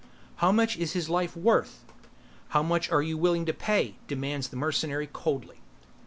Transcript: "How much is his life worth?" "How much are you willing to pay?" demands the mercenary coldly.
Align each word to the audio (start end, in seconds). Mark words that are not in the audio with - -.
"How 0.37 0.51
much 0.51 0.77
is 0.77 0.93
his 0.93 1.11
life 1.11 1.37
worth?" 1.37 1.85
"How 2.47 2.63
much 2.63 2.89
are 2.89 3.03
you 3.03 3.19
willing 3.19 3.45
to 3.45 3.53
pay?" 3.53 3.97
demands 4.07 4.47
the 4.47 4.55
mercenary 4.55 5.05
coldly. 5.05 5.57